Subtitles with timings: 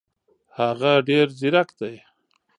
[0.57, 1.95] هغه ډېر زیرک دی.